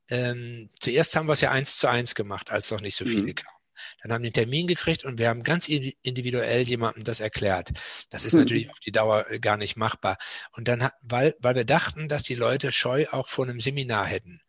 Ähm, 0.09 0.69
zuerst 0.79 1.15
haben 1.15 1.27
wir 1.27 1.33
es 1.33 1.41
ja 1.41 1.51
eins 1.51 1.77
zu 1.77 1.87
eins 1.87 2.15
gemacht, 2.15 2.51
als 2.51 2.71
noch 2.71 2.81
nicht 2.81 2.95
so 2.95 3.05
viele 3.05 3.23
mhm. 3.23 3.35
kamen. 3.35 3.55
Dann 4.01 4.13
haben 4.13 4.23
wir 4.23 4.27
einen 4.27 4.33
Termin 4.33 4.67
gekriegt 4.67 5.03
und 5.03 5.17
wir 5.17 5.29
haben 5.29 5.43
ganz 5.43 5.67
individuell 5.67 6.61
jemandem 6.61 7.03
das 7.03 7.19
erklärt. 7.19 7.71
Das 8.09 8.25
ist 8.25 8.33
mhm. 8.33 8.41
natürlich 8.41 8.69
auf 8.69 8.79
die 8.79 8.91
Dauer 8.91 9.25
äh, 9.29 9.39
gar 9.39 9.57
nicht 9.57 9.75
machbar. 9.77 10.17
Und 10.53 10.67
dann, 10.67 10.89
weil, 11.01 11.35
weil 11.39 11.55
wir 11.55 11.65
dachten, 11.65 12.07
dass 12.07 12.23
die 12.23 12.35
Leute 12.35 12.71
Scheu 12.71 13.07
auch 13.11 13.27
vor 13.27 13.45
einem 13.45 13.59
Seminar 13.59 14.05
hätten. 14.05 14.41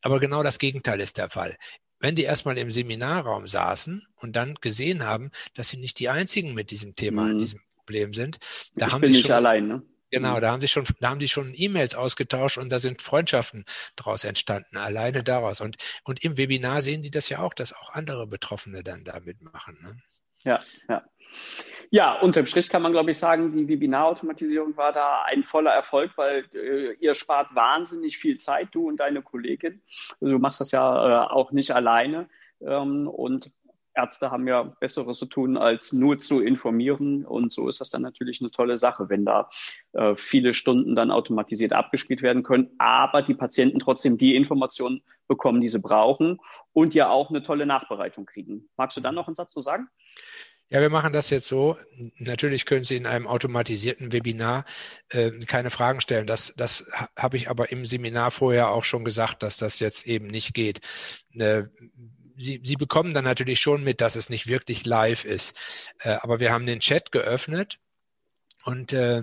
Aber 0.00 0.20
genau 0.20 0.42
das 0.42 0.58
Gegenteil 0.58 1.00
ist 1.00 1.18
der 1.18 1.30
Fall. 1.30 1.56
Wenn 2.00 2.16
die 2.16 2.24
erstmal 2.24 2.58
im 2.58 2.70
Seminarraum 2.70 3.46
saßen 3.46 4.06
und 4.16 4.34
dann 4.34 4.56
gesehen 4.56 5.04
haben, 5.04 5.30
dass 5.54 5.68
sie 5.68 5.76
nicht 5.76 6.00
die 6.00 6.08
einzigen 6.08 6.54
mit 6.54 6.72
diesem 6.72 6.96
Thema, 6.96 7.24
mhm. 7.24 7.38
diesem 7.38 7.60
Problem 7.76 8.12
sind, 8.12 8.38
da 8.74 8.88
ich 8.88 8.92
haben 8.92 9.04
sie 9.04 9.22
schon, 9.22 9.30
allein, 9.30 9.68
ne? 9.68 9.82
Genau, 10.12 10.36
mhm. 10.36 10.40
da 10.42 10.52
haben 10.52 10.60
sie 10.60 10.68
schon, 10.68 10.84
da 11.00 11.08
haben 11.08 11.18
die 11.18 11.28
schon 11.28 11.52
E-Mails 11.56 11.94
ausgetauscht 11.94 12.58
und 12.58 12.70
da 12.70 12.78
sind 12.78 13.00
Freundschaften 13.00 13.64
daraus 13.96 14.24
entstanden, 14.24 14.76
alleine 14.76 15.22
daraus. 15.24 15.62
Und, 15.62 15.78
und 16.04 16.22
im 16.22 16.36
Webinar 16.36 16.82
sehen 16.82 17.00
die 17.02 17.10
das 17.10 17.30
ja 17.30 17.38
auch, 17.38 17.54
dass 17.54 17.72
auch 17.72 17.90
andere 17.94 18.26
Betroffene 18.26 18.82
dann 18.82 19.04
da 19.04 19.18
mitmachen. 19.20 19.78
Ne? 19.82 19.96
Ja, 20.44 20.60
ja. 20.88 21.02
Ja, 21.90 22.20
unterm 22.20 22.46
Strich 22.46 22.68
kann 22.68 22.82
man, 22.82 22.92
glaube 22.92 23.10
ich, 23.10 23.18
sagen, 23.18 23.52
die 23.52 23.68
Webinarautomatisierung 23.68 24.76
war 24.76 24.92
da 24.92 25.22
ein 25.24 25.44
voller 25.44 25.72
Erfolg, 25.72 26.12
weil 26.16 26.46
äh, 26.54 26.92
ihr 27.00 27.14
spart 27.14 27.54
wahnsinnig 27.54 28.18
viel 28.18 28.38
Zeit, 28.38 28.68
du 28.72 28.88
und 28.88 28.98
deine 28.98 29.22
Kollegin. 29.22 29.82
Also 30.20 30.32
du 30.32 30.38
machst 30.38 30.60
das 30.60 30.70
ja 30.72 31.24
äh, 31.24 31.28
auch 31.30 31.52
nicht 31.52 31.74
alleine. 31.74 32.28
Ähm, 32.60 33.08
und 33.08 33.50
Ärzte 33.94 34.30
haben 34.30 34.46
ja 34.46 34.62
Besseres 34.62 35.18
zu 35.18 35.26
tun, 35.26 35.56
als 35.56 35.92
nur 35.92 36.18
zu 36.18 36.40
informieren. 36.40 37.24
Und 37.24 37.52
so 37.52 37.68
ist 37.68 37.80
das 37.80 37.90
dann 37.90 38.02
natürlich 38.02 38.40
eine 38.40 38.50
tolle 38.50 38.76
Sache, 38.76 39.08
wenn 39.08 39.24
da 39.24 39.50
äh, 39.92 40.14
viele 40.16 40.54
Stunden 40.54 40.94
dann 40.96 41.10
automatisiert 41.10 41.72
abgespielt 41.72 42.22
werden 42.22 42.42
können, 42.42 42.70
aber 42.78 43.22
die 43.22 43.34
Patienten 43.34 43.78
trotzdem 43.78 44.16
die 44.16 44.34
Informationen 44.34 45.02
bekommen, 45.28 45.60
die 45.60 45.68
sie 45.68 45.80
brauchen 45.80 46.38
und 46.72 46.94
ja 46.94 47.08
auch 47.08 47.30
eine 47.30 47.42
tolle 47.42 47.66
Nachbereitung 47.66 48.26
kriegen. 48.26 48.68
Magst 48.76 48.96
du 48.96 49.00
dann 49.00 49.14
noch 49.14 49.26
einen 49.26 49.36
Satz 49.36 49.52
zu 49.52 49.60
sagen? 49.60 49.88
Ja, 50.72 50.80
wir 50.80 50.88
machen 50.88 51.12
das 51.12 51.28
jetzt 51.28 51.48
so. 51.48 51.76
Natürlich 52.16 52.64
können 52.64 52.82
Sie 52.82 52.96
in 52.96 53.04
einem 53.06 53.26
automatisierten 53.26 54.10
Webinar 54.10 54.64
äh, 55.10 55.30
keine 55.40 55.68
Fragen 55.68 56.00
stellen. 56.00 56.26
Das, 56.26 56.54
das 56.56 56.86
habe 57.14 57.36
ich 57.36 57.50
aber 57.50 57.70
im 57.70 57.84
Seminar 57.84 58.30
vorher 58.30 58.70
auch 58.70 58.82
schon 58.82 59.04
gesagt, 59.04 59.42
dass 59.42 59.58
das 59.58 59.80
jetzt 59.80 60.06
eben 60.06 60.28
nicht 60.28 60.54
geht. 60.54 60.80
Äh, 61.34 61.64
Sie, 62.36 62.60
Sie 62.62 62.76
bekommen 62.76 63.14
dann 63.14 63.24
natürlich 63.24 63.60
schon 63.60 63.82
mit, 63.82 64.00
dass 64.00 64.16
es 64.16 64.30
nicht 64.30 64.46
wirklich 64.46 64.86
live 64.86 65.24
ist. 65.24 65.56
Äh, 66.00 66.16
aber 66.20 66.40
wir 66.40 66.52
haben 66.52 66.66
den 66.66 66.80
Chat 66.80 67.12
geöffnet 67.12 67.78
und 68.64 68.92
äh, 68.92 69.22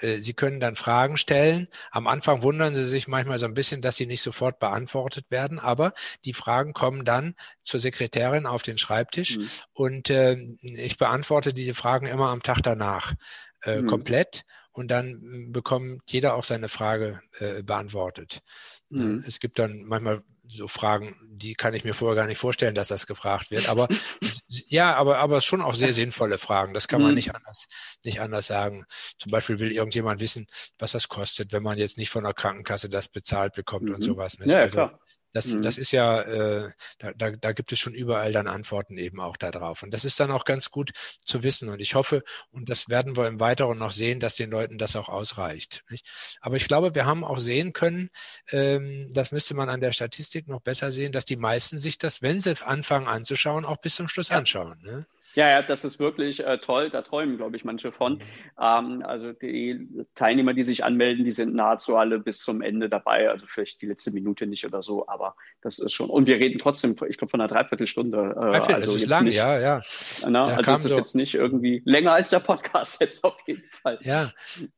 äh, 0.00 0.20
Sie 0.20 0.34
können 0.34 0.60
dann 0.60 0.76
Fragen 0.76 1.16
stellen. 1.16 1.68
Am 1.90 2.06
Anfang 2.06 2.42
wundern 2.42 2.74
Sie 2.74 2.84
sich 2.84 3.08
manchmal 3.08 3.38
so 3.38 3.46
ein 3.46 3.54
bisschen, 3.54 3.80
dass 3.80 3.96
sie 3.96 4.06
nicht 4.06 4.22
sofort 4.22 4.58
beantwortet 4.58 5.30
werden, 5.30 5.58
aber 5.58 5.94
die 6.24 6.34
Fragen 6.34 6.72
kommen 6.72 7.04
dann 7.04 7.34
zur 7.62 7.80
Sekretärin 7.80 8.46
auf 8.46 8.62
den 8.62 8.78
Schreibtisch 8.78 9.38
mhm. 9.38 9.48
und 9.72 10.10
äh, 10.10 10.36
ich 10.62 10.98
beantworte 10.98 11.54
diese 11.54 11.74
Fragen 11.74 12.06
immer 12.06 12.28
am 12.28 12.42
Tag 12.42 12.60
danach 12.62 13.14
äh, 13.62 13.80
mhm. 13.80 13.86
komplett 13.86 14.44
und 14.72 14.90
dann 14.90 15.52
bekommt 15.52 16.02
jeder 16.06 16.34
auch 16.34 16.44
seine 16.44 16.68
Frage 16.68 17.20
äh, 17.38 17.62
beantwortet. 17.62 18.42
Mhm. 18.90 19.24
Es 19.26 19.40
gibt 19.40 19.58
dann 19.58 19.84
manchmal 19.84 20.22
so 20.46 20.68
Fragen, 20.68 21.16
die 21.26 21.54
kann 21.54 21.74
ich 21.74 21.84
mir 21.84 21.94
vorher 21.94 22.16
gar 22.16 22.26
nicht 22.26 22.38
vorstellen, 22.38 22.74
dass 22.74 22.88
das 22.88 23.06
gefragt 23.06 23.50
wird. 23.50 23.68
Aber 23.68 23.88
ja, 24.48 24.94
aber 24.94 25.18
aber 25.18 25.40
schon 25.40 25.62
auch 25.62 25.74
sehr 25.74 25.92
sinnvolle 25.92 26.38
Fragen. 26.38 26.74
Das 26.74 26.88
kann 26.88 27.00
man 27.00 27.10
mhm. 27.10 27.16
nicht 27.16 27.34
anders 27.34 27.66
nicht 28.04 28.20
anders 28.20 28.46
sagen. 28.46 28.84
Zum 29.18 29.30
Beispiel 29.30 29.58
will 29.58 29.72
irgendjemand 29.72 30.20
wissen, 30.20 30.46
was 30.78 30.92
das 30.92 31.08
kostet, 31.08 31.52
wenn 31.52 31.62
man 31.62 31.78
jetzt 31.78 31.98
nicht 31.98 32.10
von 32.10 32.24
der 32.24 32.34
Krankenkasse 32.34 32.88
das 32.88 33.08
bezahlt 33.08 33.54
bekommt 33.54 33.84
mhm. 33.88 33.94
und 33.94 34.00
sowas. 34.02 34.38
Nicht? 34.38 34.50
Ja, 34.50 34.60
also, 34.60 34.76
klar. 34.76 35.00
Das, 35.34 35.52
mhm. 35.52 35.62
das 35.62 35.78
ist 35.78 35.90
ja, 35.90 36.22
äh, 36.22 36.70
da, 36.98 37.12
da, 37.12 37.32
da 37.32 37.52
gibt 37.52 37.72
es 37.72 37.78
schon 37.80 37.92
überall 37.92 38.30
dann 38.32 38.46
Antworten 38.46 38.96
eben 38.96 39.20
auch 39.20 39.36
darauf. 39.36 39.82
Und 39.82 39.92
das 39.92 40.04
ist 40.04 40.18
dann 40.20 40.30
auch 40.30 40.44
ganz 40.44 40.70
gut 40.70 40.92
zu 41.20 41.42
wissen. 41.42 41.68
Und 41.68 41.80
ich 41.80 41.96
hoffe, 41.96 42.22
und 42.50 42.70
das 42.70 42.88
werden 42.88 43.16
wir 43.16 43.26
im 43.26 43.40
Weiteren 43.40 43.76
noch 43.76 43.90
sehen, 43.90 44.20
dass 44.20 44.36
den 44.36 44.50
Leuten 44.50 44.78
das 44.78 44.94
auch 44.94 45.08
ausreicht. 45.08 45.82
Nicht? 45.90 46.06
Aber 46.40 46.56
ich 46.56 46.68
glaube, 46.68 46.94
wir 46.94 47.04
haben 47.04 47.24
auch 47.24 47.40
sehen 47.40 47.72
können, 47.72 48.10
ähm, 48.52 49.08
das 49.12 49.32
müsste 49.32 49.54
man 49.54 49.68
an 49.68 49.80
der 49.80 49.92
Statistik 49.92 50.46
noch 50.46 50.60
besser 50.60 50.92
sehen, 50.92 51.10
dass 51.10 51.24
die 51.24 51.36
meisten 51.36 51.78
sich 51.78 51.98
das, 51.98 52.22
wenn 52.22 52.38
sie 52.38 52.54
anfangen 52.64 53.08
anzuschauen, 53.08 53.64
auch 53.64 53.78
bis 53.78 53.96
zum 53.96 54.06
Schluss 54.06 54.30
anschauen. 54.30 54.80
Ne? 54.82 55.06
Ja, 55.34 55.48
ja, 55.48 55.62
das 55.62 55.84
ist 55.84 55.98
wirklich 55.98 56.44
äh, 56.44 56.58
toll. 56.58 56.90
Da 56.90 57.02
träumen, 57.02 57.36
glaube 57.36 57.56
ich, 57.56 57.64
manche 57.64 57.92
von. 57.92 58.20
Ähm, 58.60 59.02
also 59.04 59.32
die 59.32 59.88
Teilnehmer, 60.14 60.54
die 60.54 60.62
sich 60.62 60.84
anmelden, 60.84 61.24
die 61.24 61.30
sind 61.30 61.54
nahezu 61.54 61.96
alle 61.96 62.20
bis 62.20 62.40
zum 62.40 62.62
Ende 62.62 62.88
dabei. 62.88 63.28
Also 63.28 63.46
vielleicht 63.48 63.82
die 63.82 63.86
letzte 63.86 64.12
Minute 64.12 64.46
nicht 64.46 64.64
oder 64.64 64.82
so, 64.82 65.08
aber 65.08 65.34
das 65.60 65.78
ist 65.78 65.92
schon. 65.92 66.08
Und 66.08 66.28
wir 66.28 66.36
reden 66.36 66.58
trotzdem, 66.58 66.94
ich 67.08 67.18
glaube, 67.18 67.30
von 67.30 67.40
einer 67.40 67.48
Dreiviertelstunde. 67.48 68.16
Äh, 68.16 68.34
Dreiviertel, 68.34 68.74
also 68.76 68.92
das 68.92 69.02
ist 69.02 69.10
lang, 69.10 69.24
nicht, 69.24 69.36
ja, 69.36 69.58
ja. 69.58 69.82
Na, 70.28 70.44
also 70.44 70.72
es 70.72 70.84
ist 70.84 70.90
so 70.90 70.96
jetzt 70.96 71.14
nicht 71.16 71.34
irgendwie 71.34 71.82
länger 71.84 72.12
als 72.12 72.30
der 72.30 72.40
Podcast 72.40 73.00
jetzt 73.00 73.24
auf 73.24 73.36
jeden 73.46 73.68
Fall. 73.70 73.98
Ja. 74.02 74.30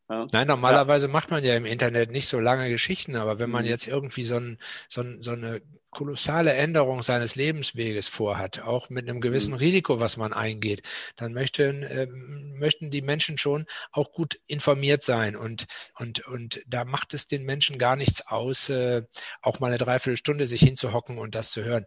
ja. 0.08 0.26
Nein, 0.32 0.46
normalerweise 0.46 1.06
ja. 1.06 1.12
macht 1.12 1.30
man 1.30 1.44
ja 1.44 1.54
im 1.54 1.66
Internet 1.66 2.10
nicht 2.10 2.28
so 2.28 2.40
lange 2.40 2.70
Geschichten, 2.70 3.16
aber 3.16 3.38
wenn 3.38 3.50
man 3.50 3.64
mhm. 3.64 3.70
jetzt 3.70 3.86
irgendwie 3.86 4.24
so, 4.24 4.36
ein, 4.36 4.58
so, 4.88 5.02
ein, 5.02 5.20
so 5.20 5.32
eine 5.32 5.60
kolossale 5.96 6.52
Änderung 6.52 7.02
seines 7.02 7.36
Lebensweges 7.36 8.06
vorhat, 8.06 8.60
auch 8.60 8.90
mit 8.90 9.08
einem 9.08 9.22
gewissen 9.22 9.52
mhm. 9.52 9.60
Risiko, 9.60 9.98
was 9.98 10.18
man 10.18 10.34
eingeht, 10.34 10.82
dann 11.16 11.32
möchten, 11.32 11.82
äh, 11.82 12.06
möchten 12.06 12.90
die 12.90 13.00
Menschen 13.00 13.38
schon 13.38 13.64
auch 13.92 14.12
gut 14.12 14.38
informiert 14.46 15.02
sein. 15.02 15.36
Und, 15.36 15.64
und, 15.98 16.26
und 16.26 16.60
da 16.66 16.84
macht 16.84 17.14
es 17.14 17.28
den 17.28 17.44
Menschen 17.44 17.78
gar 17.78 17.96
nichts 17.96 18.26
aus, 18.26 18.68
äh, 18.68 19.04
auch 19.40 19.58
mal 19.58 19.68
eine 19.68 19.78
Dreiviertelstunde 19.78 20.46
sich 20.46 20.60
hinzuhocken 20.60 21.16
und 21.16 21.34
das 21.34 21.50
zu 21.50 21.64
hören. 21.64 21.86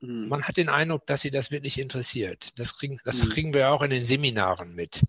Mhm. 0.00 0.28
Man 0.28 0.42
hat 0.42 0.56
den 0.56 0.68
Eindruck, 0.68 1.06
dass 1.06 1.20
sie 1.20 1.30
das 1.30 1.52
wirklich 1.52 1.78
interessiert. 1.78 2.58
Das 2.58 2.76
kriegen, 2.76 2.98
das 3.04 3.22
mhm. 3.22 3.28
kriegen 3.28 3.54
wir 3.54 3.70
auch 3.70 3.82
in 3.82 3.90
den 3.90 4.02
Seminaren 4.02 4.74
mit. 4.74 5.04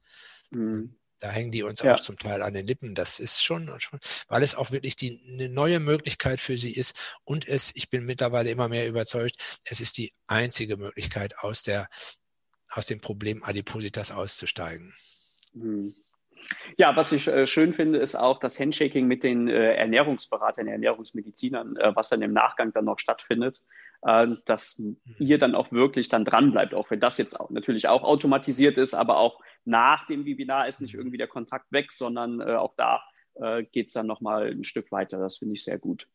Mhm. 0.51 0.98
Da 1.19 1.29
hängen 1.29 1.51
die 1.51 1.63
uns 1.63 1.81
ja. 1.81 1.93
auch 1.93 1.99
zum 1.99 2.17
Teil 2.17 2.41
an 2.41 2.53
den 2.53 2.65
Lippen. 2.65 2.95
Das 2.95 3.19
ist 3.19 3.43
schon, 3.43 3.71
schon, 3.79 3.99
weil 4.27 4.43
es 4.43 4.55
auch 4.55 4.71
wirklich 4.71 4.95
die, 4.95 5.21
eine 5.27 5.49
neue 5.49 5.79
Möglichkeit 5.79 6.39
für 6.39 6.57
sie 6.57 6.73
ist. 6.73 6.95
Und 7.23 7.47
es, 7.47 7.71
ich 7.75 7.89
bin 7.89 8.05
mittlerweile 8.05 8.49
immer 8.49 8.69
mehr 8.69 8.87
überzeugt, 8.87 9.59
es 9.65 9.81
ist 9.81 9.97
die 9.97 10.13
einzige 10.27 10.77
Möglichkeit, 10.77 11.39
aus 11.39 11.63
der, 11.63 11.89
aus 12.69 12.85
dem 12.85 13.01
Problem 13.01 13.43
Adipositas 13.43 14.11
auszusteigen. 14.11 14.93
Hm. 15.53 15.93
Ja, 16.77 16.95
was 16.95 17.11
ich 17.11 17.27
äh, 17.27 17.45
schön 17.45 17.73
finde, 17.73 17.99
ist 17.99 18.15
auch 18.15 18.39
das 18.39 18.59
Handshaking 18.59 19.07
mit 19.07 19.23
den 19.23 19.47
äh, 19.47 19.75
Ernährungsberatern, 19.75 20.67
Ernährungsmedizinern, 20.67 21.75
äh, 21.77 21.95
was 21.95 22.09
dann 22.09 22.21
im 22.21 22.33
Nachgang 22.33 22.73
dann 22.73 22.85
noch 22.85 22.99
stattfindet, 22.99 23.61
äh, 24.01 24.27
dass 24.45 24.79
mhm. 24.79 24.97
ihr 25.19 25.37
dann 25.37 25.55
auch 25.55 25.71
wirklich 25.71 26.09
dann 26.09 26.25
dran 26.25 26.51
bleibt, 26.51 26.73
auch 26.73 26.89
wenn 26.89 26.99
das 26.99 27.17
jetzt 27.17 27.39
auch, 27.39 27.49
natürlich 27.49 27.87
auch 27.87 28.03
automatisiert 28.03 28.77
ist, 28.77 28.93
aber 28.93 29.17
auch 29.17 29.39
nach 29.69 30.07
dem 30.07 30.25
Webinar 30.25 30.67
ist 30.67 30.81
nicht 30.81 30.95
irgendwie 30.95 31.17
der 31.17 31.27
Kontakt 31.27 31.71
weg, 31.71 31.91
sondern 31.91 32.41
äh, 32.41 32.55
auch 32.55 32.73
da 32.75 33.03
äh, 33.35 33.63
geht 33.63 33.87
es 33.87 33.93
dann 33.93 34.07
nochmal 34.07 34.47
ein 34.47 34.63
Stück 34.63 34.91
weiter. 34.91 35.19
Das 35.19 35.37
finde 35.37 35.53
ich 35.53 35.63
sehr 35.63 35.77
gut. 35.77 36.07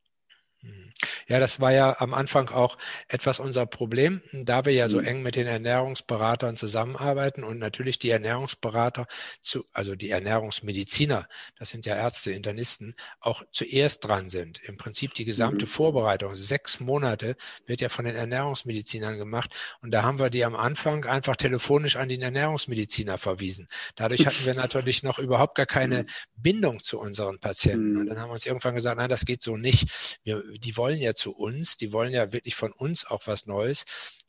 Ja, 1.29 1.41
das 1.41 1.61
war 1.61 1.73
ja 1.73 2.01
am 2.01 2.15
Anfang 2.15 2.51
auch 2.51 2.77
etwas 3.09 3.41
unser 3.41 3.67
Problem, 3.67 4.23
da 4.33 4.65
wir 4.65 4.73
ja 4.73 4.89
so 4.89 5.01
mhm. 5.01 5.07
eng 5.07 5.23
mit 5.23 5.37
den 5.37 5.47
Ernährungsberatern 5.47 6.57
zusammenarbeiten 6.57 7.45
und 7.45 7.59
natürlich 7.59 7.99
die 7.99 8.11
Ernährungsberater 8.11 9.07
zu, 9.41 9.65
also 9.73 9.95
die 9.97 10.11
Ernährungsmediziner, 10.11 11.29
das 11.59 11.71
sind 11.71 11.87
ja 11.87 11.97
Ärzte, 11.97 12.33
Internisten, 12.33 12.95
auch 13.21 13.43
zuerst 13.53 14.07
dran 14.07 14.29
sind. 14.29 14.61
Im 14.65 14.77
Prinzip 14.77 15.15
die 15.15 15.25
gesamte 15.25 15.67
mhm. 15.67 15.71
Vorbereitung, 15.71 16.35
sechs 16.35 16.81
Monate, 16.81 17.37
wird 17.67 17.81
ja 17.81 17.89
von 17.89 18.05
den 18.05 18.17
Ernährungsmedizinern 18.17 19.19
gemacht 19.19 19.51
und 19.81 19.91
da 19.91 20.03
haben 20.03 20.19
wir 20.19 20.31
die 20.31 20.45
am 20.45 20.57
Anfang 20.57 21.05
einfach 21.05 21.37
telefonisch 21.37 21.97
an 21.97 22.09
den 22.09 22.23
Ernährungsmediziner 22.23 23.19
verwiesen. 23.19 23.69
Dadurch 23.95 24.27
hatten 24.27 24.45
wir 24.45 24.55
natürlich 24.55 25.03
noch 25.03 25.19
überhaupt 25.19 25.55
gar 25.55 25.67
keine 25.67 26.03
mhm. 26.03 26.07
Bindung 26.37 26.81
zu 26.81 26.99
unseren 26.99 27.39
Patienten 27.39 27.97
und 27.99 28.07
dann 28.07 28.19
haben 28.19 28.29
wir 28.29 28.35
uns 28.35 28.47
irgendwann 28.47 28.75
gesagt, 28.75 28.99
nein, 28.99 29.09
das 29.09 29.25
geht 29.25 29.43
so 29.43 29.57
nicht. 29.57 30.19
Wir, 30.25 30.43
die 30.59 30.77
wollen 30.77 31.01
ja 31.15 31.23
zu 31.23 31.33
uns, 31.33 31.77
die 31.77 31.93
wollen 31.93 32.13
ja 32.13 32.33
wirklich 32.33 32.55
von 32.55 32.73
uns 32.73 33.07
auch 33.07 33.27
was 33.27 33.47
Neues. 33.47 33.85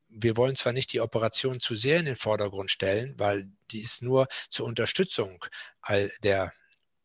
Wir 0.08 0.38
wollen 0.38 0.56
zwar 0.56 0.74
nicht 0.74 0.94
die 0.94 1.01
Operation 1.01 1.60
zu 1.60 1.75
sehr 1.75 2.00
in 2.00 2.06
den 2.06 2.15
Vordergrund 2.15 2.72
stellen, 2.72 3.15
weil 3.18 3.50
die 3.72 3.82
ist 3.82 4.01
nur 4.01 4.27
zur 4.50 4.65
Unterstützung 4.68 5.44
all 5.82 6.12
der 6.24 6.54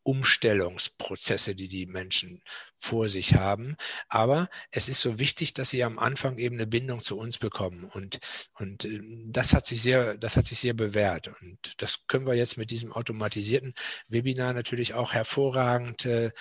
Umstellungsprozesse, 0.03 1.53
die 1.53 1.67
die 1.67 1.85
Menschen 1.85 2.41
vor 2.77 3.07
sich 3.07 3.35
haben. 3.35 3.75
Aber 4.07 4.49
es 4.71 4.89
ist 4.89 5.01
so 5.01 5.19
wichtig, 5.19 5.53
dass 5.53 5.69
sie 5.69 5.83
am 5.83 5.99
Anfang 5.99 6.37
eben 6.39 6.55
eine 6.55 6.65
Bindung 6.65 7.01
zu 7.01 7.17
uns 7.17 7.37
bekommen. 7.37 7.85
Und, 7.85 8.19
und 8.57 8.85
äh, 8.85 8.99
das 9.27 9.53
hat 9.53 9.67
sich 9.67 9.81
sehr, 9.81 10.17
das 10.17 10.37
hat 10.37 10.45
sich 10.45 10.59
sehr 10.59 10.73
bewährt. 10.73 11.27
Und 11.41 11.81
das 11.81 12.07
können 12.07 12.25
wir 12.25 12.33
jetzt 12.33 12.57
mit 12.57 12.71
diesem 12.71 12.91
automatisierten 12.91 13.73
Webinar 14.07 14.53
natürlich 14.53 14.95
auch 14.95 15.13
hervorragend 15.13 16.05
äh, 16.05 16.31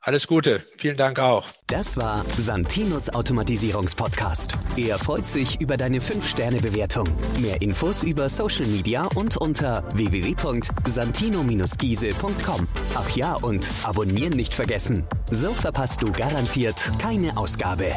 Alles 0.00 0.26
Gute. 0.26 0.62
Vielen 0.76 0.96
Dank 0.96 1.18
auch. 1.18 1.48
Das 1.66 1.96
war 1.96 2.24
Santinos 2.36 3.08
Automatisierungspodcast. 3.08 4.52
Er 4.76 4.98
freut 4.98 5.26
sich 5.28 5.58
über 5.60 5.78
deine 5.78 6.00
5-Sterne-Bewertung. 6.00 7.08
Mehr 7.40 7.62
Infos 7.62 8.02
über 8.02 8.28
Social 8.28 8.66
Media 8.66 9.08
und 9.14 9.38
unter 9.38 9.82
www.santino-giese.com. 9.94 12.68
Ach 12.94 13.10
ja, 13.16 13.34
und 13.36 13.66
abonnieren 13.82 14.34
nicht 14.34 14.52
vergessen. 14.54 15.06
So 15.30 15.52
verpasst 15.52 16.02
du 16.02 16.12
garantiert 16.12 16.76
keine 16.98 17.34
Ausgabe. 17.36 17.96